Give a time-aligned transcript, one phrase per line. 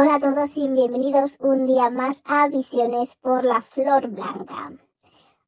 [0.00, 4.70] Hola a todos y bienvenidos un día más a Visiones por la Flor Blanca.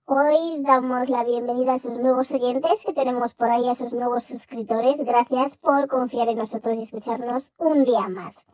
[0.07, 4.25] Hoy damos la bienvenida a sus nuevos oyentes que tenemos por ahí, a sus nuevos
[4.25, 5.05] suscriptores.
[5.05, 8.45] Gracias por confiar en nosotros y escucharnos un día más.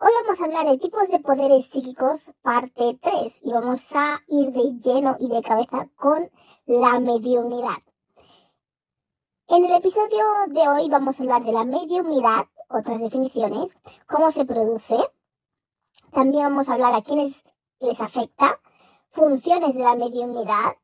[0.00, 4.50] Hoy vamos a hablar de tipos de poderes psíquicos, parte 3, y vamos a ir
[4.50, 6.32] de lleno y de cabeza con
[6.66, 7.78] la mediunidad.
[9.46, 13.76] En el episodio de hoy vamos a hablar de la mediunidad, otras definiciones,
[14.08, 14.96] cómo se produce,
[16.12, 17.42] también vamos a hablar a quienes
[17.80, 18.60] les afecta,
[19.10, 20.76] funciones de la mediunidad,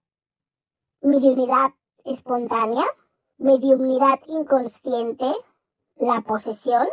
[1.00, 1.70] mediunidad
[2.04, 2.84] espontánea,
[3.38, 5.32] mediunidad inconsciente,
[5.96, 6.88] la posesión.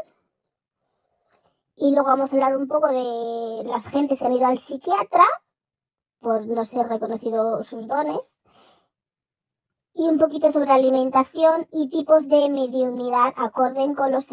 [1.75, 5.25] Y luego vamos a hablar un poco de las gentes que han ido al psiquiatra
[6.19, 8.36] por no ser reconocido sus dones.
[9.94, 14.31] Y un poquito sobre alimentación y tipos de mediunidad acorde con los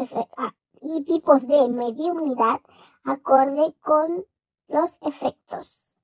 [0.81, 2.61] y tipos de mediunidad
[3.05, 4.25] acorde con
[4.67, 5.99] los efectos.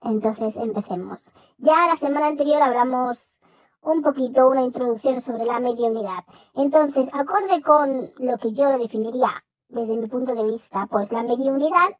[0.00, 1.32] Entonces empecemos.
[1.58, 3.40] Ya la semana anterior hablamos
[3.82, 6.24] un poquito, una introducción sobre la mediunidad.
[6.54, 11.22] Entonces, acorde con lo que yo lo definiría desde mi punto de vista, pues la
[11.22, 11.96] mediunidad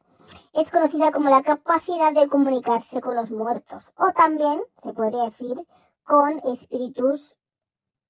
[0.53, 5.67] es conocida como la capacidad de comunicarse con los muertos o también se podría decir
[6.03, 7.35] con espíritus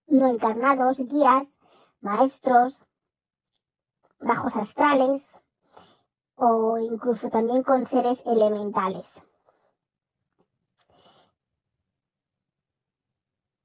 [0.06, 1.60] no encarnados, guías,
[2.02, 2.86] maestros,
[4.24, 5.42] bajos astrales
[6.36, 9.24] o incluso también con seres elementales.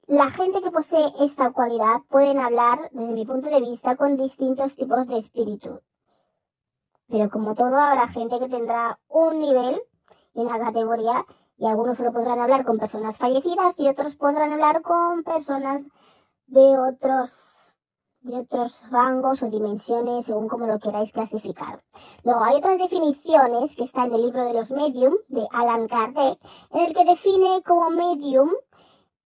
[0.07, 4.75] La gente que posee esta cualidad pueden hablar, desde mi punto de vista, con distintos
[4.75, 5.83] tipos de espíritu.
[7.09, 9.83] Pero como todo, habrá gente que tendrá un nivel
[10.35, 11.27] en la categoría
[11.59, 15.89] y algunos solo podrán hablar con personas fallecidas y otros podrán hablar con personas
[16.47, 17.58] de otros
[18.21, 21.83] de otros rangos o dimensiones, según como lo queráis clasificar.
[22.25, 26.39] Luego hay otras definiciones que está en el libro de los medium de Alan Kardec,
[26.71, 28.51] en el que define como medium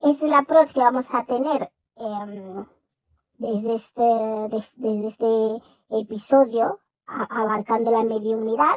[0.01, 2.67] es el approach que vamos a tener em,
[3.39, 4.03] desde, este,
[4.77, 8.77] desde este episodio, abarcando la mediumnidad,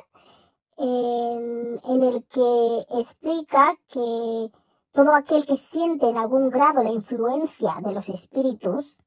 [0.77, 4.51] en, en el que explica que
[4.91, 8.99] todo aquel que siente en algún grado la influencia de los espíritus,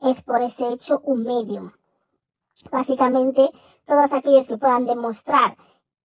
[0.00, 1.72] es por ese hecho un medium.
[2.70, 3.50] Básicamente,
[3.84, 5.56] todos aquellos que puedan demostrar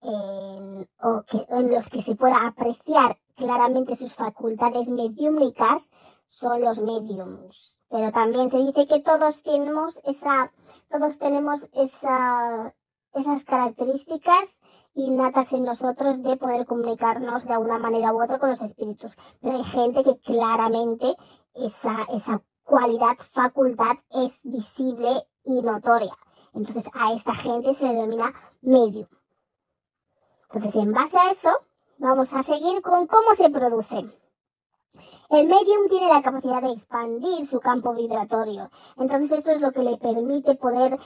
[0.01, 5.91] o que, en los que se pueda apreciar claramente sus facultades mediúmicas
[6.25, 7.81] son los mediums.
[7.89, 10.51] Pero también se dice que todos tenemos esa,
[10.89, 12.73] todos tenemos esa,
[13.13, 14.59] esas características
[14.93, 19.15] innatas en nosotros de poder comunicarnos de una manera u otra con los espíritus.
[19.41, 21.15] Pero hay gente que claramente
[21.53, 26.17] esa, esa cualidad, facultad es visible y notoria.
[26.53, 29.07] Entonces a esta gente se le denomina medium.
[30.43, 31.49] Entonces en base a eso
[31.97, 33.97] vamos a seguir con cómo se produce.
[35.29, 38.69] El medium tiene la capacidad de expandir su campo vibratorio.
[38.97, 40.97] Entonces esto es lo que le permite poder,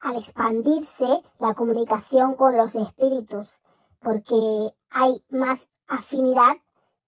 [0.00, 3.60] al expandirse, la comunicación con los espíritus.
[4.00, 6.56] Porque hay más afinidad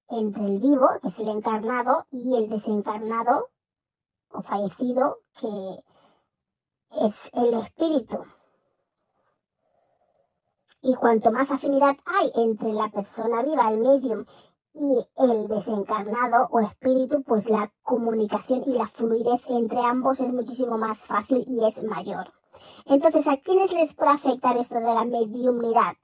[0.08, 3.48] entre el vivo, que es el encarnado, y el desencarnado,
[4.32, 5.84] o fallecido que
[7.04, 8.18] es el espíritu.
[10.82, 14.24] Y cuanto más afinidad hay entre la persona viva, el medium,
[14.74, 20.78] y el desencarnado o espíritu, pues la comunicación y la fluidez entre ambos es muchísimo
[20.78, 22.32] más fácil y es mayor.
[22.86, 25.94] Entonces, ¿a quiénes les puede afectar esto de la mediumnidad?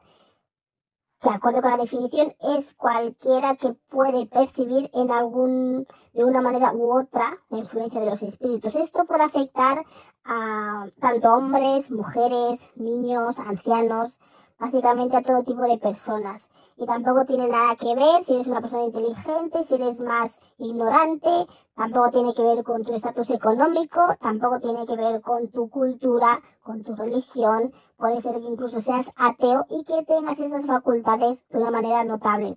[1.22, 6.72] De acuerdo con la definición, es cualquiera que puede percibir en algún, de una manera
[6.72, 8.76] u otra, la influencia de los espíritus.
[8.76, 9.84] Esto puede afectar
[10.24, 14.20] a tanto hombres, mujeres, niños, ancianos,
[14.58, 16.50] básicamente a todo tipo de personas.
[16.76, 21.46] Y tampoco tiene nada que ver si eres una persona inteligente, si eres más ignorante,
[21.74, 26.40] tampoco tiene que ver con tu estatus económico, tampoco tiene que ver con tu cultura,
[26.62, 27.72] con tu religión.
[27.96, 32.56] Puede ser que incluso seas ateo y que tengas estas facultades de una manera notable.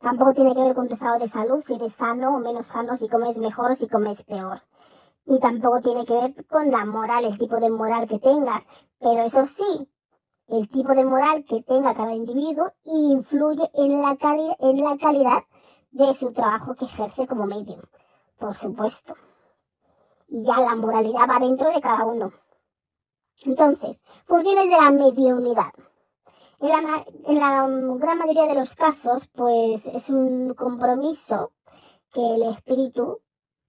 [0.00, 2.96] Tampoco tiene que ver con tu estado de salud, si eres sano o menos sano,
[2.96, 4.62] si comes mejor o si comes peor.
[5.26, 8.66] ni tampoco tiene que ver con la moral, el tipo de moral que tengas.
[8.98, 9.88] Pero eso sí,
[10.48, 14.16] el tipo de moral que tenga cada individuo influye en la,
[14.60, 15.44] en la calidad
[15.90, 17.80] de su trabajo que ejerce como medium,
[18.38, 19.14] por supuesto.
[20.28, 22.32] Y ya la moralidad va dentro de cada uno.
[23.44, 25.72] Entonces, funciones de la mediunidad.
[26.60, 31.52] En la, en la gran mayoría de los casos, pues es un compromiso
[32.12, 33.20] que el espíritu,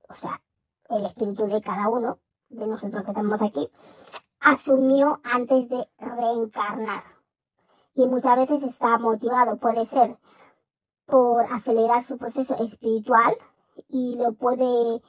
[0.08, 0.42] o sea,
[0.90, 3.70] el espíritu de cada uno de nosotros que estamos aquí,
[4.40, 7.04] asumió antes de reencarnar.
[7.94, 10.18] Y muchas veces está motivado, puede ser
[11.06, 13.36] por acelerar su proceso espiritual
[13.90, 15.02] y lo puede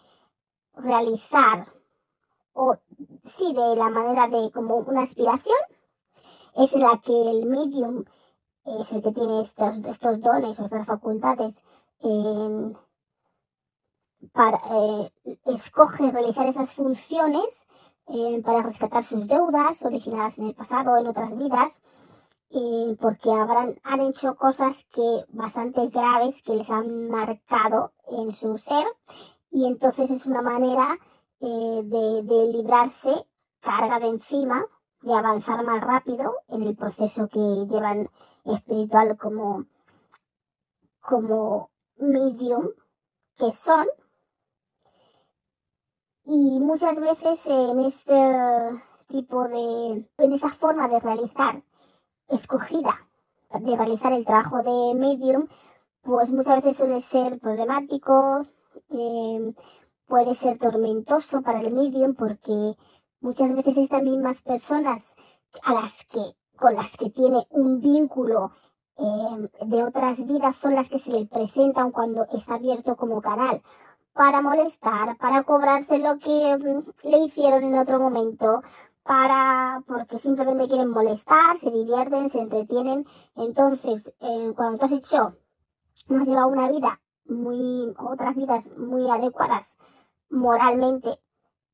[0.75, 1.67] realizar
[2.53, 2.77] o
[3.25, 5.59] sí de la manera de como una aspiración
[6.57, 8.05] es la que el medium
[8.65, 11.63] es el que tiene estos, estos dones o estas facultades
[14.33, 15.13] para eh,
[15.47, 17.67] escoge realizar esas funciones
[18.13, 21.81] eh, para rescatar sus deudas originadas en el pasado en otras vidas
[22.53, 28.59] eh, porque habrán, han hecho cosas que bastante graves que les han marcado en su
[28.59, 28.87] ser
[29.53, 30.99] y entonces es una manera
[31.41, 33.25] eh, de, de, librarse
[33.61, 34.67] carga de encima,
[35.03, 38.11] de avanzar más rápido en el proceso que llevan
[38.45, 39.67] espiritual como,
[41.01, 42.69] como medium
[43.37, 43.87] que son.
[46.25, 48.15] Y muchas veces en este
[49.09, 51.63] tipo de, en esa forma de realizar
[52.29, 53.11] escogida
[53.59, 55.49] de realizar el trabajo de medium,
[56.03, 58.43] pues muchas veces suele ser problemático,
[58.91, 59.55] eh,
[60.07, 62.77] puede ser tormentoso para el medium porque
[63.21, 65.15] muchas veces estas mismas personas
[65.63, 66.21] a las que
[66.57, 68.51] con las que tiene un vínculo
[68.99, 73.63] eh, de otras vidas son las que se le presentan cuando está abierto como canal
[74.21, 78.61] para molestar, para cobrarse lo que mm, le hicieron en otro momento,
[79.03, 83.07] para porque simplemente quieren molestar, se divierten, se entretienen.
[83.35, 85.37] Entonces, eh, cuando tú has hecho,
[86.09, 89.79] no has llevado una vida muy, otras vidas muy adecuadas
[90.29, 91.19] moralmente,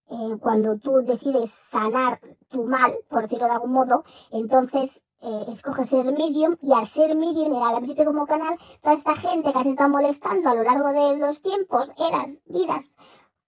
[0.09, 5.89] eh, cuando tú decides sanar tu mal, por decirlo de algún modo, entonces eh, escoges
[5.89, 9.59] ser medium y al ser medium y al abrirte como canal, toda esta gente que
[9.59, 12.97] has estado molestando a lo largo de los tiempos, eras, vidas,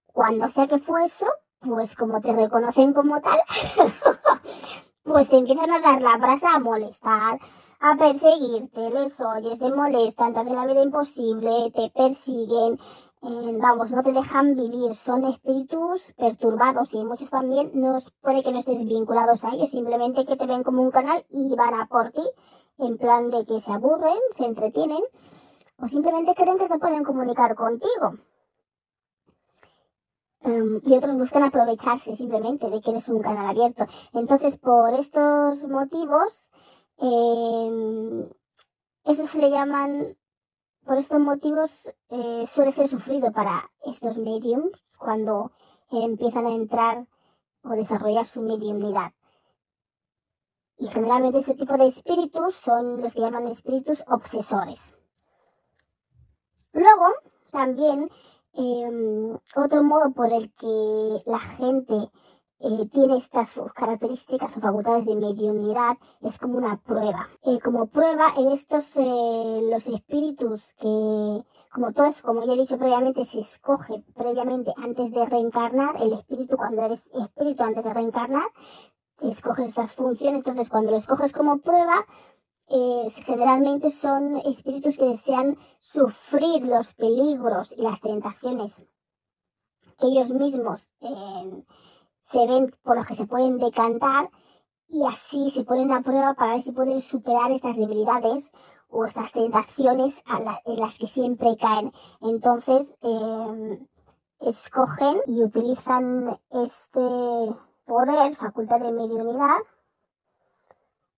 [0.05, 1.27] cuando sea que fue eso,
[1.59, 3.39] pues como te reconocen como tal,
[5.03, 7.39] pues te empiezan a dar la brasa a molestar,
[7.79, 12.79] a perseguirte, les oyes, te molestan, te hacen la vida imposible, te persiguen,
[13.21, 18.51] eh, vamos, no te dejan vivir, son espíritus perturbados y muchos también no puede que
[18.51, 21.87] no estés vinculados a ellos, simplemente que te ven como un canal y van a
[21.87, 22.23] por ti,
[22.77, 25.03] en plan de que se aburren, se entretienen
[25.81, 28.19] o simplemente creen que se pueden comunicar contigo.
[30.41, 33.85] Em, y otros buscan aprovecharse simplemente de que eres un canal abierto.
[34.13, 36.51] Entonces, por estos motivos,
[36.97, 38.29] eh,
[39.03, 40.17] eso se le llaman,
[40.89, 45.51] por estos motivos, eh, suele ser sufrido para estos mediums cuando
[45.91, 47.05] empiezan a entrar
[47.61, 49.11] o desarrollar su mediumnidad.
[50.79, 54.95] Y generalmente ese tipo de espíritus son los que llaman espíritus obsesores.
[56.73, 57.05] Luego,
[57.51, 58.09] también
[58.53, 62.11] Em, otro modo por el que la gente
[62.61, 67.25] eh, tiene estas características o facultades de mediunidad es como una prueba.
[67.43, 72.77] Eh, como prueba en estos, eh, los espíritus que, como todos, como ya he dicho
[72.77, 78.49] previamente, se escoge previamente antes de reencarnar, el espíritu cuando eres espíritu antes de reencarnar,
[79.21, 82.05] escoges estas funciones, entonces cuando lo escoges como prueba,
[83.25, 88.85] generalmente son espíritus que desean sufrir los peligros y las tentaciones
[89.97, 90.93] que ellos mismos
[92.29, 94.29] se ven por los que se pueden decantar
[94.87, 98.51] y así se ponen a prueba para ver si pueden superar estas debilidades
[98.89, 100.23] o estas tentaciones
[100.65, 101.91] en las que siempre caen.
[102.21, 103.87] Entonces, eh,
[104.41, 106.99] escogen y utilizan este
[107.85, 109.57] poder, facultad de mediunidad,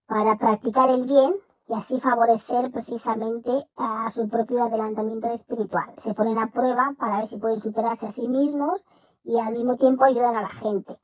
[0.06, 1.34] para practicar el bien
[1.68, 5.92] y así favorecer precisamente a su propio adelantamiento espiritual.
[5.96, 8.86] Se ponen a prueba para ver si pueden superarse a sí mismos
[9.24, 10.98] y al mismo tiempo ayudan a la gente.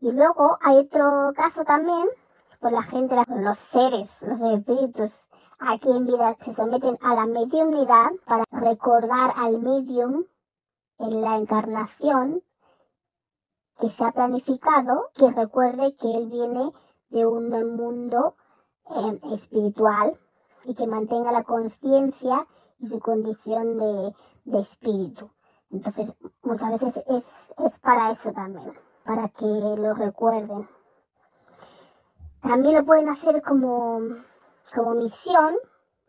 [0.00, 2.08] Y luego hay otro caso también,
[2.60, 8.10] por la gente, los seres, los espíritus aquí en vida se someten a la mediumnidad
[8.24, 10.24] para recordar al medium
[10.98, 12.42] en la encarnación
[13.78, 16.72] que se ha planificado, que recuerde que él viene
[17.10, 18.34] de un mundo
[18.90, 20.18] eh, espiritual
[20.64, 22.46] y que mantenga la conciencia
[22.78, 25.30] y su condición de, de, espíritu.
[25.70, 28.72] Entonces, muchas veces es, es para eso también,
[29.04, 30.68] para que lo recuerden.
[32.40, 34.00] También lo pueden hacer como,
[34.74, 35.56] como misión,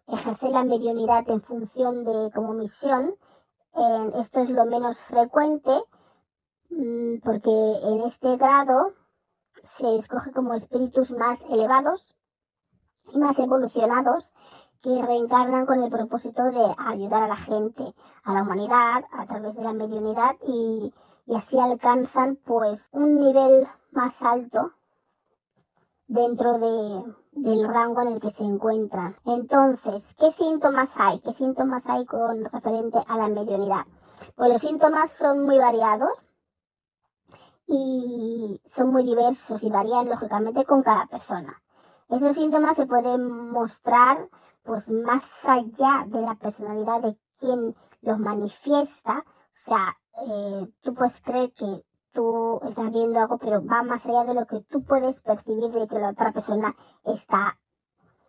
[0.08, 3.16] ejercer la mediunidad en función de como misión.
[4.16, 5.72] esto es lo menos frecuente,
[6.70, 7.52] mm, porque
[7.84, 8.94] en este grado
[9.64, 12.16] se escoge como espíritus más elevados
[13.12, 14.34] y más evolucionados
[14.82, 17.94] que reencarnan con el propósito de ayudar a la gente,
[18.24, 20.94] a la humanidad, a través de la mediunidad y,
[21.26, 24.74] y así alcanzan pues un nivel más alto
[26.08, 29.16] dentro de, del rango en el que se encuentran.
[29.26, 31.20] Entonces, ¿qué síntomas hay?
[31.20, 33.86] ¿Qué síntomas hay con referente a la mediunidad?
[34.36, 36.30] Pues los síntomas son muy variados
[37.68, 41.62] y son muy diversos y varían lógicamente con cada persona.
[42.10, 44.30] Esos síntomas se pueden mostrar
[44.64, 49.98] pues más allá de la personalidad de quien los manifiesta, o sea,
[50.28, 54.46] eh, tú puedes creer que tú estás viendo algo, pero va más allá de lo
[54.46, 57.60] que tú puedes percibir de que la otra persona está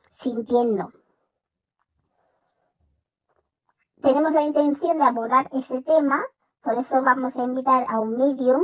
[0.09, 0.93] sintiendo.
[4.01, 6.23] Tenemos la intención de abordar ese tema,
[6.63, 8.63] por eso vamos a invitar a un medium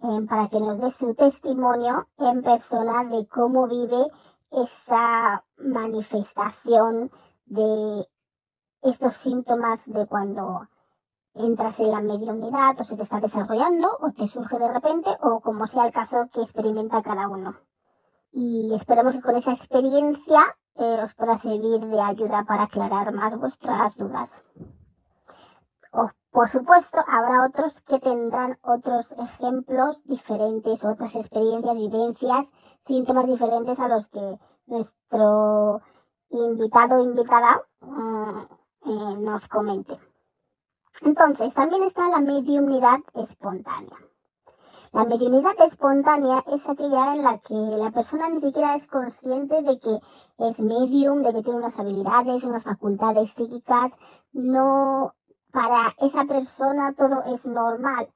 [0.00, 4.06] eh, para que nos dé su testimonio en persona de cómo vive
[4.52, 7.10] esa manifestación
[7.46, 8.08] de
[8.82, 10.68] estos síntomas de cuando
[11.34, 15.40] entras en la mediunidad o se te está desarrollando o te surge de repente o
[15.40, 17.56] como sea el caso que experimenta cada uno.
[18.32, 20.42] Y esperamos que con esa experiencia
[20.76, 24.42] eh, os pueda servir de ayuda para aclarar más vuestras dudas.
[26.32, 33.88] Por supuesto, habrá otros que tendrán otros ejemplos diferentes, otras experiencias, vivencias, síntomas diferentes a
[33.88, 35.82] los que nuestro
[36.30, 38.40] invitado o invitada mm,
[38.86, 39.98] eh, nos comente.
[41.02, 43.98] Entonces, también está la mediunidad espontánea.
[44.92, 49.78] La mediunidad espontánea es aquella en la que la persona ni siquiera es consciente de
[49.78, 49.98] que
[50.36, 53.96] es medium, de que tiene unas habilidades, unas facultades psíquicas.
[54.32, 55.14] No,
[55.52, 58.08] para esa persona todo es normal.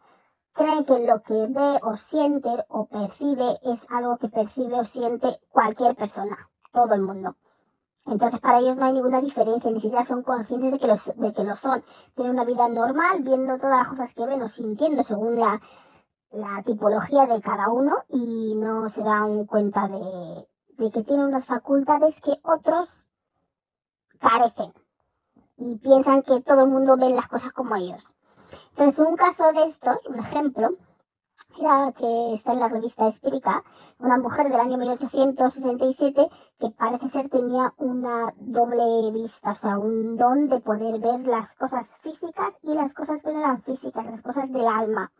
[0.52, 5.38] Creen que lo que ve o siente o percibe es algo que percibe o siente
[5.50, 7.36] cualquier persona, todo el mundo.
[8.06, 11.32] Entonces para ellos no hay ninguna diferencia, ni siquiera son conscientes de que, los, de
[11.34, 11.84] que lo son.
[12.14, 15.60] Tienen una vida normal, viendo todas las cosas que ven o sintiendo según la,
[16.30, 21.46] la tipología de cada uno y no se dan cuenta de, de que tienen unas
[21.46, 23.08] facultades que otros
[24.18, 24.72] carecen
[25.56, 28.14] y piensan que todo el mundo ve las cosas como ellos.
[28.70, 30.70] Entonces, un caso de estos, un ejemplo,
[31.58, 33.62] era que está en la revista Espírica,
[33.98, 40.16] una mujer del año 1867 que parece ser tenía una doble vista, o sea, un
[40.16, 44.22] don de poder ver las cosas físicas y las cosas que no eran físicas, las
[44.22, 45.12] cosas del alma,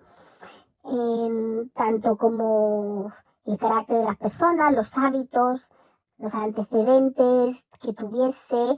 [1.75, 3.11] tanto como
[3.45, 5.71] el carácter de las personas, los hábitos,
[6.19, 8.77] los antecedentes que tuviese,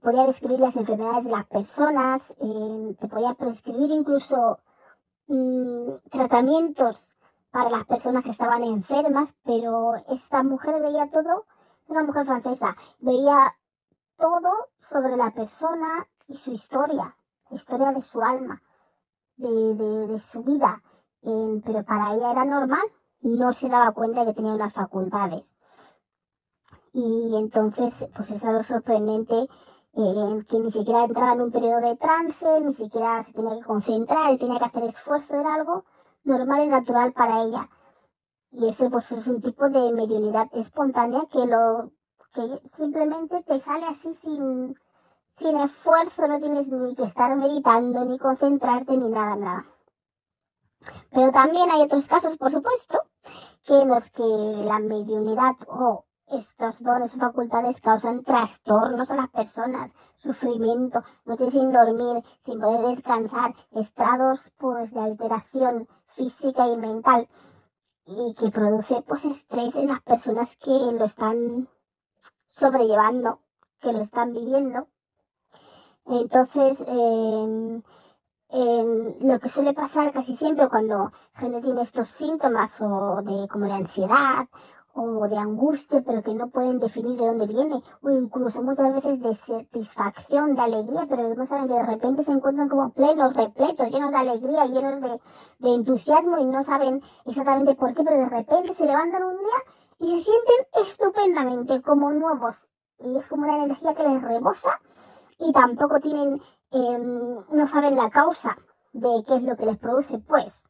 [0.00, 4.58] podía describir las enfermedades de las personas, te podía prescribir incluso
[5.28, 7.16] Mm, tratamientos
[7.50, 11.46] para las personas que estaban enfermas, pero esta mujer veía todo,
[11.86, 13.54] una mujer francesa, veía
[14.18, 17.16] todo sobre la persona y su historia,
[17.48, 18.62] la historia de su alma,
[19.36, 20.82] de, de, su vida.
[21.22, 22.82] pero para ella era normal,
[23.22, 25.56] no se daba cuenta de que tenía unas facultades.
[26.92, 29.48] Y entonces, pues eso era lo sorprendente
[29.94, 33.64] eh, que ni siquiera entraba en un periodo de trance, ni siquiera se tenía que
[33.64, 35.84] concentrar, tenía que hacer esfuerzo, era algo
[36.24, 37.68] normal y natural para ella.
[38.50, 41.92] Y eso pues es un tipo de mediunidad espontánea que lo
[42.34, 44.74] que simplemente te sale así sin,
[45.30, 49.64] sin esfuerzo, no tienes ni que estar meditando, ni concentrarte, ni nada, nada.
[51.10, 52.98] Pero también hay otros casos, por supuesto,
[53.64, 59.28] que en los que la mediunidad o estos dones o facultades causan trastornos a las
[59.30, 67.28] personas, sufrimiento, noches sin dormir, sin poder descansar, estados pues de alteración física y mental
[68.06, 71.68] y que produce pues estrés en las personas que lo están
[72.46, 73.40] sobrellevando,
[73.80, 74.88] que lo están viviendo.
[76.06, 76.84] Entonces,
[78.50, 83.72] lo que suele pasar casi siempre cuando gente tiene estos síntomas o de como de
[83.72, 84.48] ansiedad
[84.94, 89.20] o de angustia, pero que no pueden definir de dónde viene, o incluso muchas veces
[89.20, 94.10] de satisfacción, de alegría, pero no saben de repente se encuentran como plenos, repletos, llenos
[94.10, 95.20] de alegría, llenos de,
[95.58, 99.58] de entusiasmo y no saben exactamente por qué, pero de repente se levantan un día
[99.98, 102.68] y se sienten estupendamente como nuevos.
[102.98, 104.78] Y es como una energía que les rebosa
[105.38, 108.56] y tampoco tienen em, no saben la causa
[108.92, 110.64] de qué es lo que les produce, pues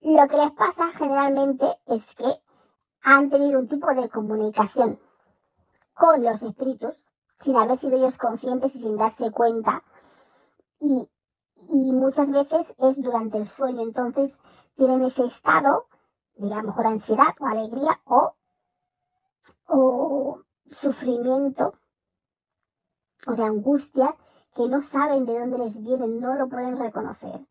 [0.00, 2.42] lo que les pasa generalmente es que
[3.02, 4.98] han tenido un tipo de comunicación
[5.94, 9.82] con los espíritus sin haber sido ellos conscientes y sin darse cuenta.
[10.80, 11.08] Y,
[11.70, 13.82] y muchas veces es durante el sueño.
[13.82, 14.40] Entonces
[14.76, 15.86] tienen ese estado
[16.36, 18.34] de a lo mejor ansiedad o alegría o,
[19.66, 20.40] o
[20.70, 21.72] sufrimiento
[23.26, 24.16] o de angustia
[24.54, 27.46] que no saben de dónde les viene, no lo pueden reconocer.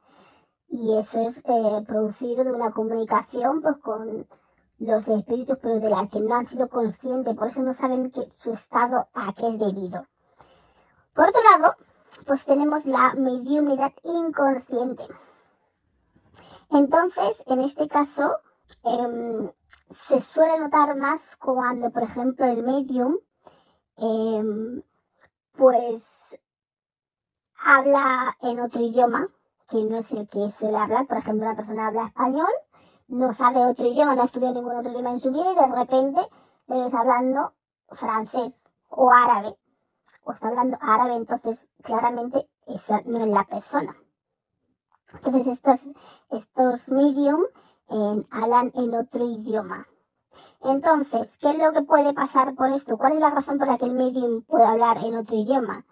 [0.67, 4.27] Y eso es eh, producido de una comunicación pues con
[4.81, 8.27] los espíritus, pero de la que no han sido conscientes, por eso no saben que
[8.31, 10.07] su estado a qué es debido.
[11.13, 11.75] Por otro lado,
[12.25, 15.03] pues tenemos la mediunidad inconsciente.
[16.71, 18.37] Entonces, en este caso,
[18.83, 19.51] em,
[19.89, 23.17] se suele notar más cuando, por ejemplo, el medium,
[23.97, 24.81] em,
[25.57, 26.39] pues,
[27.63, 29.27] habla en otro idioma,
[29.69, 31.05] que no es el que suele hablar.
[31.07, 32.49] Por ejemplo, una persona habla español
[33.11, 35.75] no sabe otro idioma, no ha estudiado ningún otro idioma en su vida y de
[35.75, 36.21] repente
[36.67, 37.53] le ves hablando
[37.89, 39.57] francés o árabe.
[40.23, 43.95] O está hablando árabe, entonces claramente esa no es la persona.
[45.13, 45.93] Entonces estos,
[46.29, 47.41] estos medium
[47.89, 49.87] eh, hablan en otro idioma.
[50.61, 52.97] Entonces, ¿qué es lo que puede pasar por esto?
[52.97, 55.85] ¿Cuál es la razón por la que el medium puede hablar en otro idioma?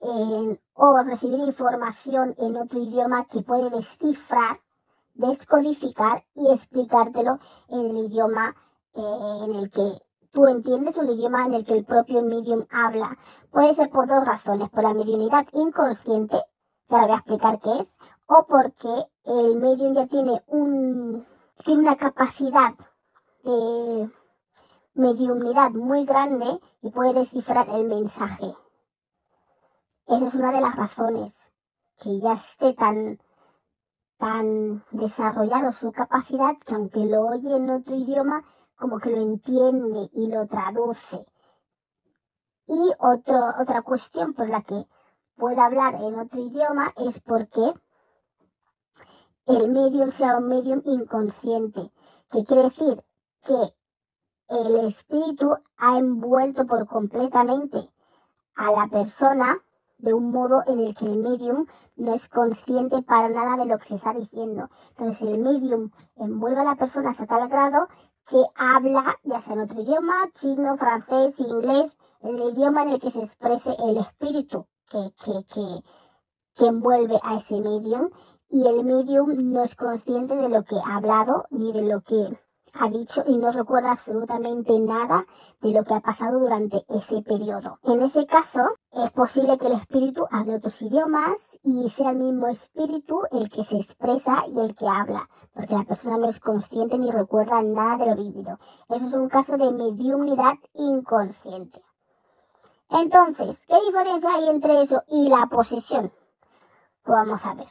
[0.00, 4.58] o recibir información en otro idioma que puede descifrar
[5.18, 8.56] descodificar y explicártelo en el idioma
[8.94, 13.18] eh, en el que tú entiendes el idioma en el que el propio medium habla.
[13.50, 16.40] Puede ser por dos razones, por la mediunidad inconsciente,
[16.88, 21.26] que ahora voy a explicar qué es, o porque el medium ya tiene un
[21.64, 22.74] tiene una capacidad
[23.42, 24.10] de
[24.94, 28.54] mediunidad muy grande y puede descifrar el mensaje.
[30.06, 31.52] Esa es una de las razones,
[32.00, 33.18] que ya esté tan
[34.18, 38.44] tan desarrollado su capacidad que aunque lo oye en otro idioma,
[38.76, 41.24] como que lo entiende y lo traduce.
[42.66, 44.86] Y otra cuestión por la que
[45.36, 47.72] puede hablar en otro idioma es porque
[49.46, 51.90] el medium sea un medium inconsciente,
[52.30, 53.02] que quiere decir
[53.46, 53.74] que
[54.48, 57.90] el espíritu ha envuelto por completamente
[58.56, 59.62] a la persona
[59.98, 63.78] de un modo en el que el medium no es consciente para nada de lo
[63.78, 64.68] que se está diciendo.
[64.90, 67.88] Entonces el medium envuelve a la persona hasta tal grado
[68.28, 73.00] que habla, ya sea en otro idioma, chino, francés, inglés, en el idioma en el
[73.00, 75.82] que se exprese el espíritu que, que, que,
[76.54, 78.10] que envuelve a ese medium
[78.50, 82.38] y el medium no es consciente de lo que ha hablado ni de lo que
[82.74, 85.26] ha dicho y no recuerda absolutamente nada
[85.60, 87.78] de lo que ha pasado durante ese periodo.
[87.82, 92.48] En ese caso, es posible que el espíritu hable otros idiomas y sea el mismo
[92.48, 96.96] espíritu el que se expresa y el que habla, porque la persona no es consciente
[96.98, 98.58] ni recuerda nada de lo vivido.
[98.88, 101.82] Eso es un caso de mediunidad inconsciente.
[102.90, 106.10] Entonces, ¿qué diferencia hay entre eso y la posesión?
[107.02, 107.66] Pues vamos a ver.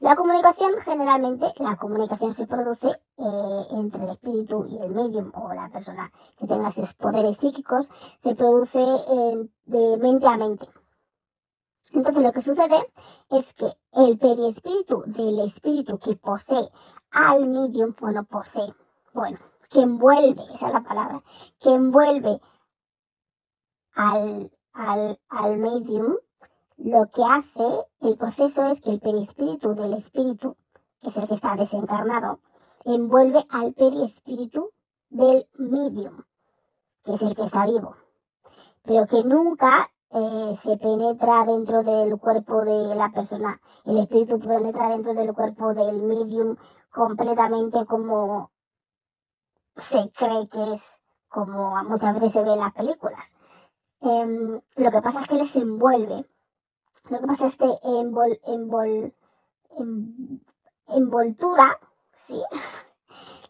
[0.00, 5.52] La comunicación, generalmente, la comunicación se produce eh, entre el espíritu y el medium o
[5.52, 10.68] la persona que tenga esos poderes psíquicos, se produce eh, de mente a mente.
[11.92, 12.92] Entonces lo que sucede
[13.30, 16.70] es que el periespíritu del espíritu que posee
[17.10, 18.72] al medium, bueno, posee,
[19.12, 19.38] bueno,
[19.70, 21.22] que envuelve, esa es la palabra,
[21.58, 22.40] que envuelve
[23.94, 26.16] al, al, al medium,
[26.78, 30.56] lo que hace el proceso es que el perispíritu del espíritu,
[31.00, 32.38] que es el que está desencarnado,
[32.84, 34.70] envuelve al perispíritu
[35.10, 36.22] del medium,
[37.04, 37.96] que es el que está vivo,
[38.84, 43.60] pero que nunca eh, se penetra dentro del cuerpo de la persona.
[43.84, 46.56] El espíritu penetra dentro del cuerpo del medium
[46.90, 48.52] completamente como
[49.74, 53.34] se cree que es, como muchas veces se ve en las películas.
[54.00, 56.24] Em, lo que pasa es que les envuelve
[57.10, 59.14] lo que pasa es que envol, envol,
[60.88, 61.78] envoltura,
[62.12, 62.40] ¿sí?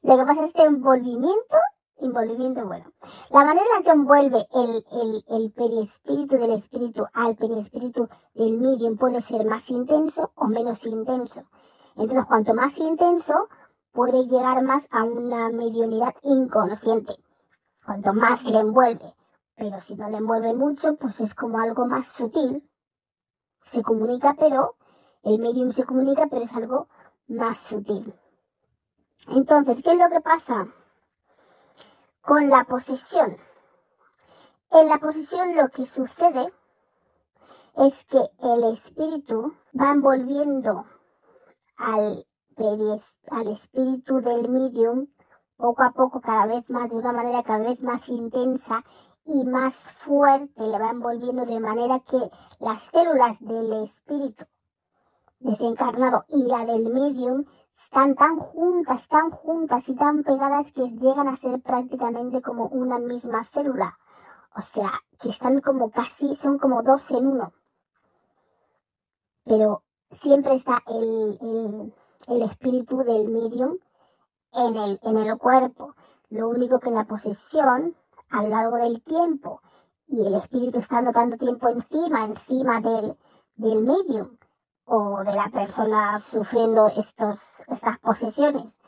[0.02, 1.56] Lo que pasa es este envolvimiento,
[1.96, 2.92] envolvimiento, bueno,
[3.30, 8.96] la manera en que envuelve el, el, el perispíritu del espíritu al perispíritu del medium
[8.96, 11.42] puede ser más intenso o menos intenso.
[11.96, 13.48] Entonces, cuanto más intenso,
[13.90, 17.14] puede llegar más a una mediunidad inconsciente.
[17.84, 19.14] Cuanto más le envuelve.
[19.56, 22.62] Pero si no le envuelve mucho, pues es como algo más sutil,
[23.62, 24.76] se comunica, pero
[25.22, 26.88] el medium se comunica, pero es algo
[27.26, 28.14] más sutil.
[29.28, 30.68] Entonces, ¿qué es lo que pasa
[32.22, 33.36] con la posesión?
[34.70, 36.52] En la posesión lo que sucede
[37.76, 40.84] es que el espíritu va envolviendo
[41.76, 42.26] al,
[43.30, 45.08] al espíritu del medium
[45.56, 48.84] poco a poco, cada vez más, de una manera cada vez más intensa
[49.28, 52.18] y más fuerte, le va envolviendo de manera que
[52.60, 54.46] las células del espíritu
[55.38, 61.28] desencarnado y la del medium están tan juntas, tan juntas y tan pegadas que llegan
[61.28, 63.98] a ser prácticamente como una misma célula.
[64.56, 67.52] O sea, que están como casi, son como dos en uno.
[69.44, 71.92] Pero siempre está el,
[72.28, 73.76] el, espíritu del medium
[74.54, 75.94] en el, en el cuerpo.
[76.30, 77.94] Lo único que en la posesión,
[78.30, 79.62] a lo largo del tiempo,
[80.06, 83.16] y el espíritu estando tanto tiempo encima, encima del,
[83.56, 84.38] del medium,
[84.84, 88.80] o de la persona sufriendo estos, estas posesiones,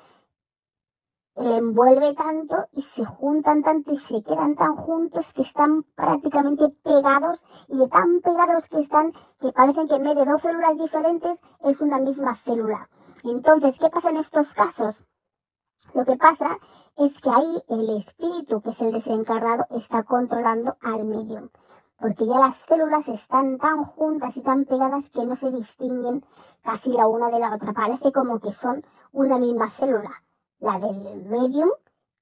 [1.36, 6.68] le envuelve tanto y se juntan tanto y se quedan tan juntos que están prácticamente
[6.82, 10.76] pegados y de tan pegados que están que parecen que en vez de dos células
[10.76, 12.88] diferentes es una misma célula.
[13.24, 15.04] Entonces, ¿qué pasa en estos casos?
[15.94, 16.58] Lo que pasa
[16.96, 21.48] es que ahí el espíritu, que es el desencarnado, está controlando al medium.
[21.98, 26.24] Porque ya las células están tan juntas y tan pegadas que no se distinguen
[26.62, 27.72] casi la una de la otra.
[27.72, 30.22] Parece como que son una misma célula,
[30.58, 31.70] la del medium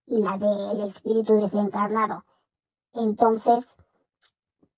[0.06, 2.24] y la del espíritu desencarnado.
[2.92, 3.76] Entonces,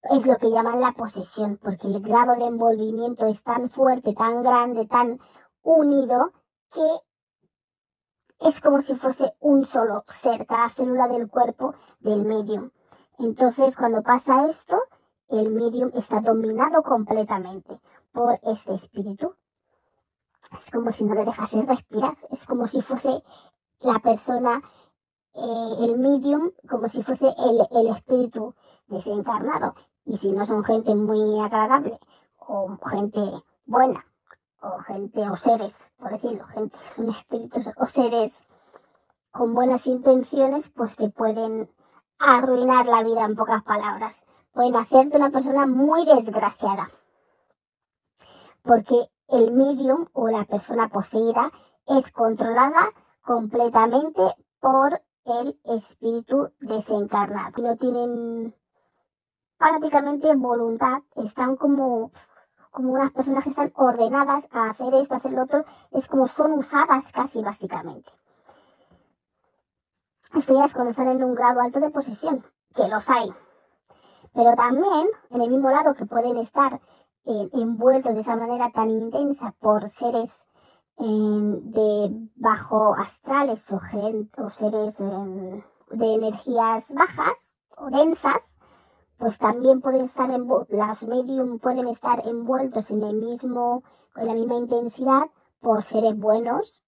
[0.03, 4.43] es lo que llaman la posesión, porque el grado de envolvimiento es tan fuerte, tan
[4.43, 5.21] grande, tan
[5.63, 6.33] unido,
[6.73, 6.87] que
[8.41, 12.71] es como si fuese un solo ser, cada célula del cuerpo del medium.
[13.19, 14.81] Entonces, cuando pasa esto,
[15.29, 17.81] el medium está dominado completamente
[18.13, 19.35] por este espíritu.
[20.59, 23.23] Es como si no le dejase respirar, es como si fuese
[23.81, 24.63] la persona,
[25.35, 28.55] eh, el medium, como si fuese el, el espíritu
[28.89, 29.75] desencarnado.
[30.05, 32.01] Y si no son gente muy agradable
[32.39, 33.21] o gente
[33.67, 34.05] buena,
[34.63, 38.45] o gente o seres, por decirlo, gente, son espíritus o seres
[39.31, 41.71] con buenas intenciones, pues te pueden
[42.19, 44.25] arruinar la vida en pocas palabras.
[44.53, 46.91] Pueden hacerte una persona muy desgraciada.
[48.63, 51.51] Porque el medium o la persona poseída
[51.87, 52.91] es controlada
[53.23, 57.63] completamente por el espíritu desencarnado.
[57.63, 58.55] No tienen
[59.57, 62.11] prácticamente voluntad, están como
[62.71, 66.27] como unas personas que están ordenadas a hacer esto, a hacer lo otro, es como
[66.27, 68.13] son usadas casi básicamente.
[70.35, 73.33] Esto ya es cuando están en un grado alto de posesión, que los hay.
[74.33, 76.81] Pero también, en el mismo lado que pueden estar
[77.25, 80.47] eh, envueltos de esa manera tan intensa por seres
[80.99, 83.81] eh, de bajo astrales o,
[84.49, 88.57] seres eh, de energías bajas o densas,
[89.21, 94.33] pues también pueden estar en, las medium pueden estar envueltos en el mismo, con la
[94.33, 95.25] misma intensidad
[95.61, 96.85] por seres buenos,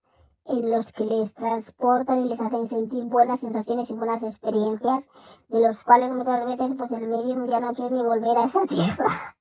[0.46, 5.10] en los que les transportan y les hacen sentir buenas sensaciones y buenas experiencias,
[5.48, 8.66] de los cuales muchas veces pues el medium ya no quiere ni volver a esta
[8.66, 9.36] tierra.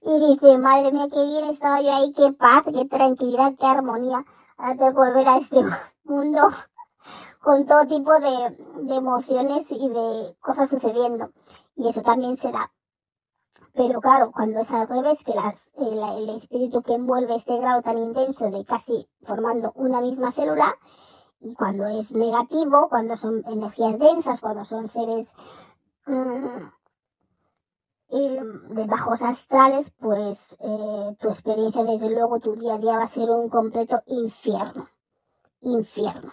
[0.00, 4.24] Y dice, madre mía, qué bien estaba yo ahí, qué paz, qué tranquilidad, qué armonía.
[4.56, 5.62] Tengo que volver a este
[6.04, 6.48] mundo
[7.40, 11.32] con todo tipo de, emociones y de cosas sucediendo
[11.76, 12.72] y eso también se da.
[13.74, 17.98] Pero claro, cuando es al revés, que las, el, espíritu que envuelve este grado tan
[17.98, 20.76] intenso de casi formando una misma célula,
[21.40, 25.32] y cuando es negativo, cuando son energías densas, cuando son seres
[26.06, 26.58] mm,
[28.10, 33.04] em, de bajos astrales, pues eh, tu experiencia, desde luego, tu día a día va
[33.04, 34.88] a ser un completo infierno.
[35.62, 36.32] Infierno.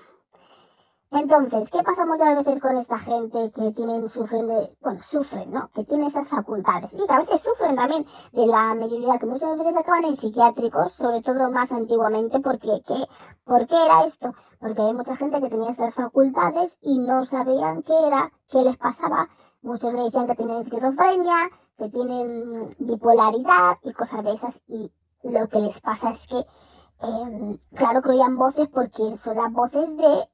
[1.10, 5.70] Entonces, ¿qué pasa muchas veces con esta gente que tienen, sufren de, bueno, sufren, ¿no?
[5.70, 9.58] Que tiene esas facultades y que a veces sufren también de la mediunidad, que muchas
[9.58, 13.08] veces acaban en psiquiátricos, sobre todo más antiguamente, porque, ¿qué?
[13.46, 14.34] ¿por qué era esto?
[14.60, 18.76] Porque hay mucha gente que tenía estas facultades y no sabían qué era, qué les
[18.76, 19.30] pasaba.
[19.62, 24.92] Muchos le decían que tienen esquizofrenia, que tienen bipolaridad y cosas de esas y
[25.24, 29.96] lo que les pasa es que, eh, claro que oían voces porque son las voces
[29.96, 30.30] de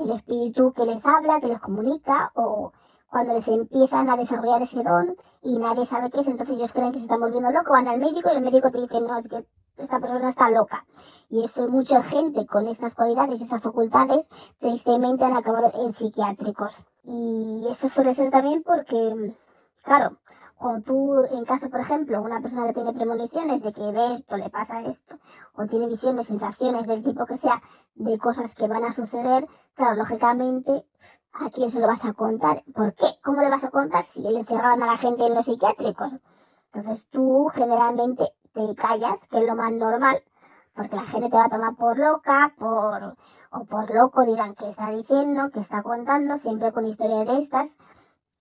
[0.00, 2.72] el espíritu que les habla, que les comunica, o
[3.10, 6.92] cuando les empiezan a desarrollar ese don y nadie sabe qué es, entonces ellos creen
[6.92, 9.28] que se están volviendo locos, van al médico y el médico te dice, no, es
[9.28, 9.44] que
[9.76, 10.86] esta persona está loca.
[11.28, 16.84] Y eso mucha gente con estas cualidades, estas facultades, tristemente han acabado en psiquiátricos.
[17.02, 19.34] Y eso suele ser también porque,
[19.82, 20.18] claro,
[20.60, 24.36] cuando tú, en caso, por ejemplo, una persona que tiene premoniciones de que ve esto,
[24.36, 25.18] le pasa esto,
[25.54, 27.62] o tiene visiones, sensaciones del tipo que sea,
[27.94, 30.84] de cosas que van a suceder, claro, lógicamente,
[31.32, 32.62] ¿a quién se lo vas a contar?
[32.74, 33.06] ¿Por qué?
[33.24, 36.20] ¿Cómo le vas a contar si le encerraban a la gente en los psiquiátricos?
[36.74, 40.22] Entonces tú generalmente te callas, que es lo más normal,
[40.74, 43.16] porque la gente te va a tomar por loca, por,
[43.50, 47.78] o por loco dirán que está diciendo, que está contando, siempre con historias de estas,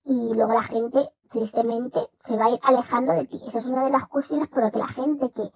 [0.04, 3.42] y luego la gente, tristemente, se va a ir alejando de ti.
[3.46, 5.52] Esa es una de las cuestiones por las que la gente que,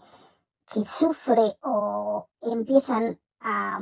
[0.74, 3.80] que sufre o empiezan a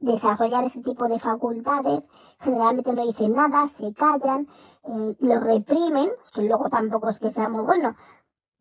[0.00, 4.46] desarrollar ese tipo de facultades, generalmente no dicen nada, se callan,
[4.84, 7.96] eh, lo reprimen, que luego tampoco es que sea muy bueno,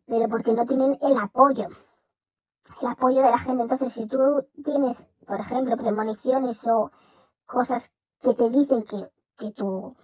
[0.06, 1.68] pero porque no tienen el apoyo,
[2.82, 3.62] el apoyo de la gente.
[3.64, 6.92] Entonces, si tú tienes, por ejemplo, premoniciones o
[7.46, 9.96] cosas que te dicen que, que tú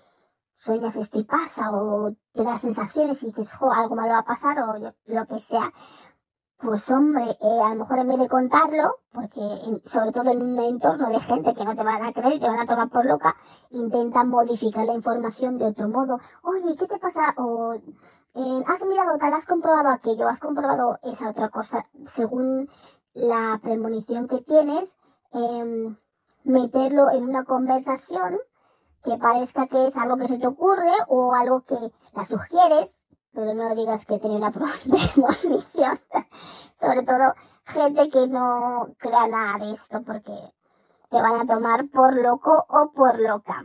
[0.56, 4.26] sueñas esto y pasa, o te das sensaciones y dices, jo, algo malo va a
[4.26, 5.72] pasar, o lo que sea,
[6.63, 9.42] pues hombre, eh, a lo mejor en vez de contarlo, porque
[9.84, 12.48] sobre todo en un entorno de gente que no te van a creer y te
[12.48, 13.36] van a tomar por loca,
[13.72, 16.20] intenta modificar la información de otro modo.
[16.44, 17.34] Oye, ¿qué te pasa?
[17.38, 22.70] O eh, has mirado tal, has comprobado aquello, has comprobado esa otra cosa, según
[23.13, 24.98] la premonición que tienes,
[25.34, 25.98] em,
[26.46, 28.39] meterlo en una conversación
[29.04, 31.78] que parezca que es algo que se te ocurre o algo que
[32.13, 36.00] la sugieres pero no digas que tenía una premonición.
[36.76, 37.34] Sobre todo
[37.66, 40.34] gente que no crea nada de esto porque
[41.10, 43.63] te van a tomar por loco o por loca.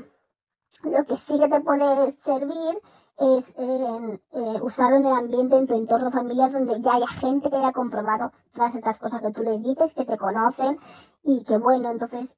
[0.82, 2.80] Lo que sí que te puede servir
[3.18, 4.20] es eh,
[4.62, 8.30] usarlo en el ambiente, en tu entorno familiar, donde ya haya gente que haya comprobado
[8.52, 10.78] todas estas cosas que tú les dices, que te conocen
[11.24, 12.36] y que bueno, entonces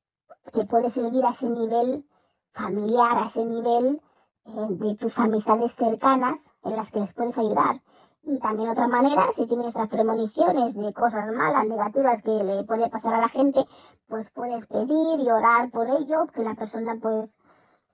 [0.53, 2.07] te puede servir a ese nivel
[2.53, 4.01] familiar, a ese nivel
[4.45, 7.83] eh, de tus amistades cercanas en las que les puedes ayudar.
[8.23, 12.91] Y también otra manera, si tienes estas premoniciones de cosas malas, negativas que le puede
[12.91, 13.65] pasar a la gente,
[14.09, 17.39] pues puedes pedir y orar por ello, que la persona pues,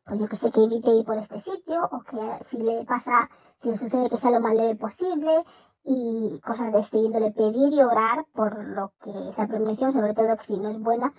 [0.04, 3.30] pues yo que sé, que evite ir por este sitio, o que si le pasa,
[3.56, 5.44] si le sucede que sea lo más leve posible,
[5.84, 10.36] y cosas de este índole, pedir y orar por lo que esa premonición, sobre todo
[10.36, 11.12] que si no es buena,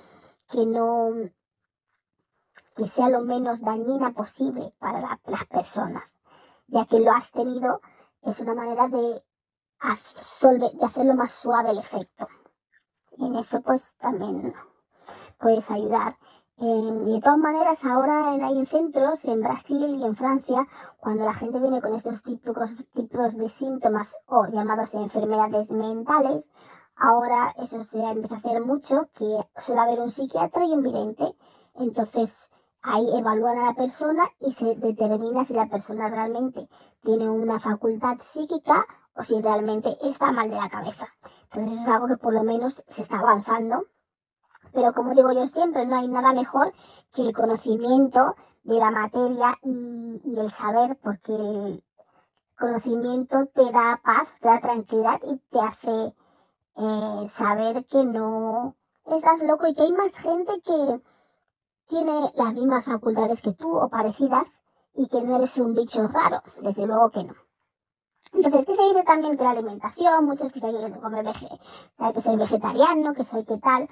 [0.49, 1.11] que no,
[2.77, 6.19] que sea lo menos dañina posible para las personas,
[6.67, 7.81] ya que lo has tenido,
[8.21, 9.23] es una manera de,
[9.79, 12.27] hacerlo más suave el efecto.
[13.17, 14.53] En eso pues también
[15.39, 16.17] puedes ayudar.
[16.57, 20.67] de todas maneras, ahora hay centros en Brasil y en Francia,
[20.99, 26.51] cuando la gente viene con estos típicos tipos de síntomas o llamados enfermedades mentales,
[26.95, 31.35] ahora eso se empieza a hacer mucho, que suele haber un psiquiatra y un vidente.
[31.75, 32.51] Entonces,
[32.89, 36.69] Ahí evalúan a la persona y se determina si la persona realmente
[37.01, 41.07] tiene una facultad psíquica o si realmente está mal de la cabeza.
[41.51, 43.87] Entonces eso es algo que por lo menos se está avanzando.
[44.71, 46.71] Pero como digo yo siempre, no hay nada mejor
[47.13, 51.83] que el conocimiento de la materia y, el saber, porque el
[52.57, 56.15] conocimiento te da paz, te da tranquilidad y te hace
[56.77, 61.01] eh, saber que no estás loco y que hay más gente que,
[61.87, 66.41] tiene las mismas facultades que tú o parecidas y que no eres un bicho raro,
[66.61, 67.33] desde luego que no.
[68.33, 70.25] Entonces, ¿qué se dice también de la alimentación?
[70.25, 71.47] Muchos que se hay que comer veje,
[71.97, 73.87] hay que ser vegetariano, que se hay que tal.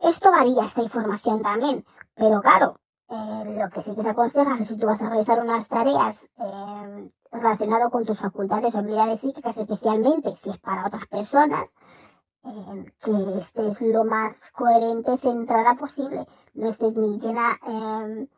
[0.00, 1.84] Esto varía, esta información también.
[2.14, 5.08] Pero claro, eh, lo que sí que se aconseja es que si tú vas a
[5.08, 10.86] realizar unas tareas eh, relacionadas con tus facultades o habilidades psíquicas, especialmente si es para
[10.86, 11.76] otras personas,
[13.02, 16.26] que estés lo más coherente, centrada posible.
[16.54, 18.28] No estés ni llena, eh,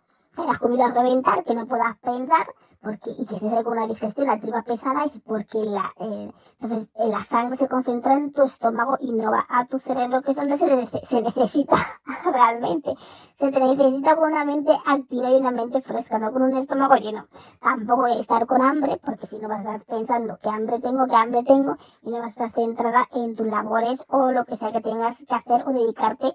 [0.42, 2.46] hayas comido a reventar, que no puedas pensar,
[2.80, 6.90] porque, y que estés ahí con una digestión, la tripa pesada, porque la, eh, entonces
[6.94, 10.30] eh, la sangre se concentra en tu estómago y no va a tu cerebro, que
[10.30, 11.76] es donde se, se necesita
[12.32, 12.94] realmente.
[13.38, 16.94] Se te necesita con una mente activa y una mente fresca, no con un estómago
[16.96, 17.26] lleno.
[17.60, 21.16] Tampoco estar con hambre, porque si no vas a estar pensando qué hambre tengo, qué
[21.16, 24.72] hambre tengo, y no vas a estar centrada en tus labores o lo que sea
[24.72, 26.34] que tengas que hacer o dedicarte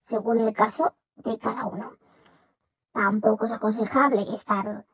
[0.00, 2.03] según el caso de cada uno.
[2.94, 4.86] Tampoco es aconsejable estar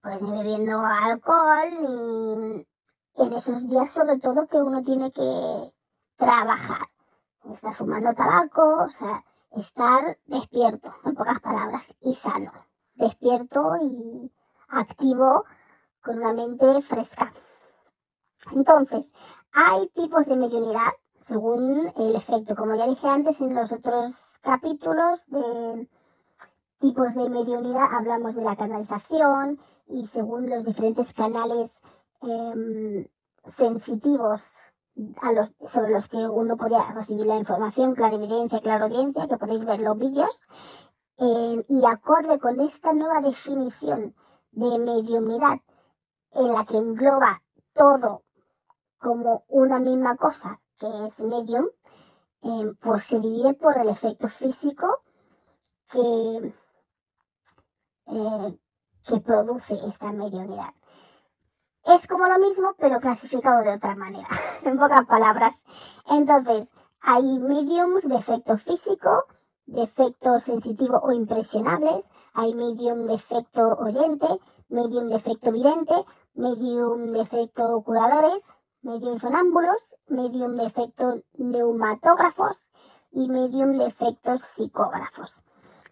[0.00, 2.66] pues ni bebiendo alcohol, ni
[3.16, 5.74] en esos días sobre todo que uno tiene que
[6.16, 6.86] trabajar,
[7.50, 9.24] estar fumando tabaco, o sea,
[9.56, 12.52] estar despierto, en pocas palabras, y sano,
[12.94, 14.32] despierto y
[14.68, 15.44] activo
[16.00, 17.32] con una mente fresca.
[18.52, 19.12] Entonces,
[19.50, 22.54] hay tipos de mediunidad según el efecto.
[22.54, 25.88] Como ya dije antes en los otros capítulos de
[26.78, 31.80] tipos de mediunidad, hablamos de la canalización, y según los diferentes canales
[32.22, 33.06] em,
[33.44, 34.42] sensitivos
[35.66, 40.44] sobre los que uno podía recibir la información, clarividencia, clarodiencia, que podéis ver los vídeos,
[41.18, 44.14] em, y acorde con esta nueva definición
[44.52, 45.60] de mediunidad
[46.32, 48.22] en la que engloba todo
[48.98, 51.66] como una misma cosa, que es medium,
[52.42, 55.02] eh, pues se divide por el efecto físico
[55.90, 56.52] que,
[58.08, 58.58] eh,
[59.06, 60.72] que produce esta mediunidad.
[61.84, 64.28] Es como lo mismo, pero clasificado de otra manera,
[64.64, 65.54] en pocas palabras.
[66.10, 69.26] Entonces, hay mediums de efecto físico,
[69.66, 74.26] de efecto sensitivo o impresionables, hay medium de efecto oyente,
[74.68, 75.94] medium de efecto vidente,
[76.34, 82.70] medium de efecto curadores, medium sonámbulos, medium de efecto neumatógrafos
[83.12, 85.42] y medium de efectos psicógrafos.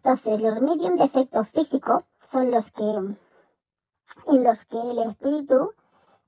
[0.07, 5.73] Entonces, los medium de efecto físico son los que, en los que el espíritu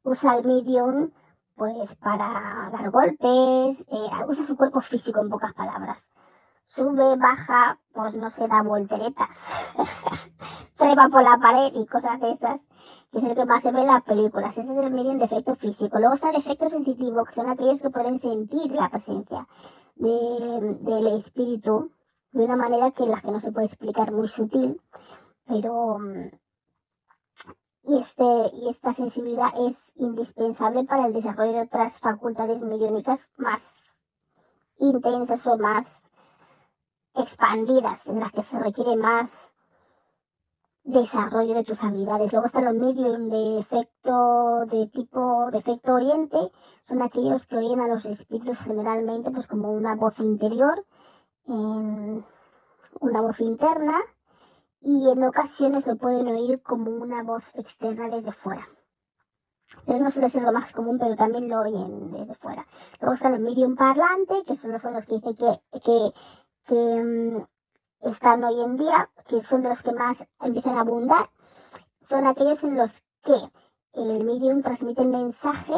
[0.03, 1.13] usa el medium
[1.55, 6.11] pues para dar golpes, eh, usa su cuerpo físico en pocas palabras.
[6.67, 9.53] Sube, baja, pues no se da volteretas.
[10.77, 12.69] Trepa por la pared y cosas de esas,
[13.13, 14.59] que es el que más se ve en las películas.
[14.59, 16.01] Ese es el medium de efecto físico.
[16.01, 19.47] Luego está el efecto sensitivo, que son aquellos que pueden sentir la presencia
[19.95, 21.93] del espíritu
[22.33, 24.81] de una manera que la que no se puede explicar muy sutil,
[25.47, 26.31] pero mm,
[27.85, 34.05] y, este, y esta sensibilidad es indispensable para el desarrollo de otras facultades mediúnicas más
[34.79, 36.03] intensas o más
[37.15, 39.55] expandidas, en las que se requiere más
[40.85, 42.33] desarrollo de tus habilidades.
[42.33, 46.39] Luego están los medios de efecto de tipo de efecto oriente,
[46.83, 50.85] son aquellos que oyen a los espíritus generalmente pues como una voz interior,
[51.49, 53.99] una voz interna
[54.81, 58.67] y en ocasiones lo pueden oír como una voz externa desde fuera.
[59.85, 62.67] Pero no suele ser lo más común, pero también lo oyen desde fuera.
[63.01, 66.13] Luego están los medium parlante, que son los que dicen que, que,
[66.65, 71.29] que mm, están hoy en día, que son de los que más empiezan a abundar.
[72.01, 73.35] Son aquellos en los que
[73.93, 75.75] el medium transmite el mensaje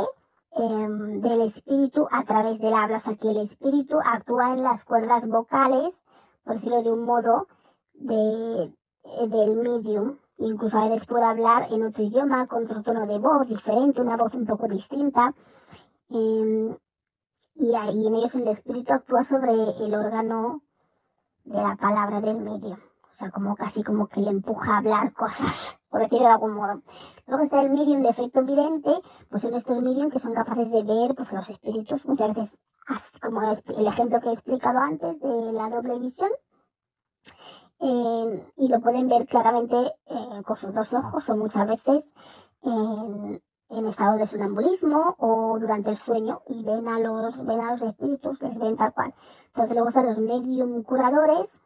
[0.53, 4.85] em, del espíritu a través del habla, o sea que el espíritu actúa en las
[4.85, 6.05] cuerdas vocales,
[6.45, 7.47] por decirlo de un modo,
[7.95, 10.19] de, eh, del medium.
[10.39, 14.17] Incluso a veces puede hablar en otro idioma, con otro tono de voz diferente, una
[14.17, 15.35] voz un poco distinta.
[16.09, 16.77] Em,
[17.55, 20.63] y ahí en ellos el espíritu actúa sobre el órgano
[21.45, 22.79] de la palabra del medio.
[23.11, 26.55] O sea, como casi como que le empuja a hablar cosas, por decirlo de algún
[26.55, 26.83] modo.
[27.27, 28.93] Luego está el medium de efecto vidente,
[29.29, 32.61] pues son estos medium que son capaces de ver pues, los espíritus, muchas veces,
[33.21, 36.31] como el ejemplo que he explicado antes de la doble visión,
[37.81, 42.15] y lo pueden ver claramente eh, con sus dos ojos o muchas veces
[42.63, 43.41] en,
[43.87, 48.43] estado de sonambulismo o durante el sueño y ven a los, ven a los espíritus,
[48.43, 49.15] les ven tal cual.
[49.47, 51.59] Entonces luego están los medium curadores,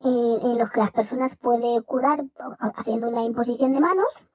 [0.00, 2.24] eh, en los que las personas pueden curar
[2.74, 4.26] haciendo una imposición de manos,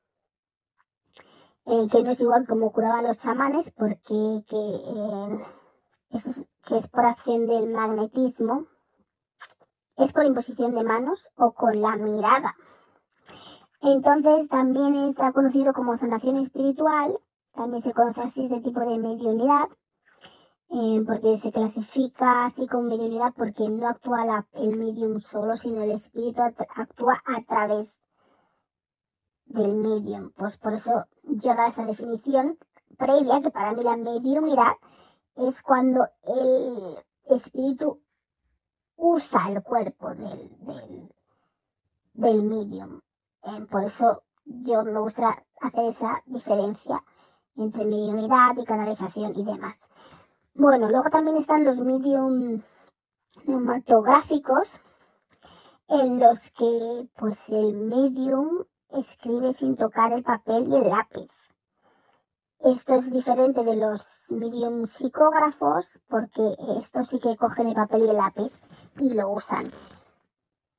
[1.65, 5.45] eh, que no es igual como curaban los chamanes, porque que,
[6.12, 8.67] es, que es por acción del magnetismo,
[9.97, 12.56] es por imposición de manos o con la mirada.
[13.82, 17.19] Entonces también está conocido como sanación espiritual,
[17.54, 19.69] también se conoce así este tipo de mediunidad,
[20.74, 25.92] eh, porque se clasifica así como mediunidad porque no actúa el medium solo, sino el
[25.92, 28.00] espíritu actúa a través
[29.46, 30.32] del medium.
[30.32, 32.58] Pues por eso yo da esta definición
[32.98, 34.78] previa, que para mí la mediunidad
[35.36, 38.02] es cuando el espíritu
[38.96, 40.58] usa el cuerpo del,
[42.14, 43.02] del, medium.
[43.44, 47.04] Eh, por eso yo me gusta hacer esa diferencia
[47.58, 49.90] entre mediumidad y canalización y demás.
[50.54, 52.62] Bueno, luego también están los medium
[53.46, 54.82] neumatográficos
[55.88, 61.30] en los que pues el medium escribe sin tocar el papel y el lápiz.
[62.60, 68.10] Esto es diferente de los medium psicógrafos porque estos sí que cogen el papel y
[68.10, 68.52] el lápiz
[69.00, 69.72] y lo usan.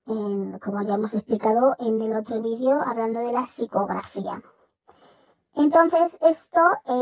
[0.04, 4.42] como ya hemos explicado en el otro vídeo hablando de la psicografía.
[5.54, 6.60] Entonces, esto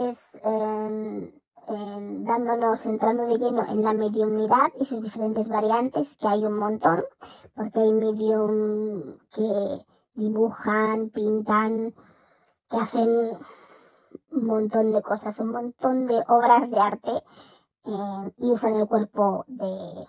[0.08, 6.28] es em, em, dándonos, entrando de lleno en la mediumidad y sus diferentes variantes, que
[6.28, 7.04] hay un montón,
[7.54, 11.94] porque hay medium que dibujan, pintan,
[12.68, 13.38] que hacen
[14.30, 17.22] un montón de cosas, un montón de obras de arte
[17.84, 20.06] em, y usan el cuerpo de,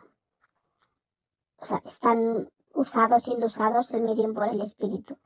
[1.57, 5.17] o sea, están usados, siendo usados el medium por el espíritu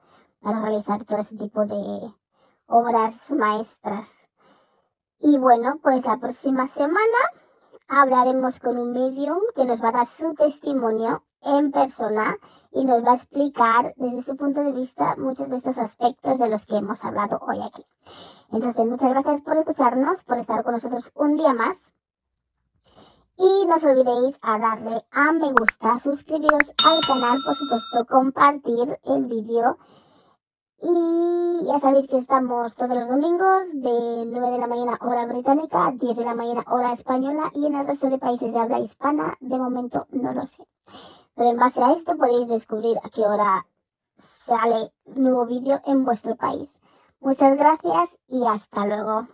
[0.42, 2.14] para realizar todo ese tipo de
[2.68, 4.30] obras maestras.
[5.20, 7.00] Y bueno, pues la próxima semana
[7.88, 12.38] hablaremos con un medium que nos va a dar su testimonio en persona
[12.72, 16.50] y nos va a explicar desde su punto de vista muchos de estos aspectos de
[16.50, 17.86] los que hemos hablado hoy aquí.
[18.52, 21.94] Entonces, muchas gracias por escucharnos, por estar con nosotros un día más.
[23.38, 29.00] Y no os olvidéis a darle a me gusta, suscribiros al canal, por supuesto, compartir
[29.04, 29.78] el vídeo.
[30.82, 35.94] Y ya sabéis que estamos todos los domingos de 9 de la mañana hora británica,
[35.96, 39.36] 10 de la mañana hora española y en el resto de países de habla hispana,
[39.40, 40.68] de momento no lo sé.
[41.34, 43.66] Pero en base a esto podéis descubrir a qué hora
[44.18, 46.82] sale nuevo vídeo en vuestro país.
[47.22, 49.24] Muchas gracias y hasta luego.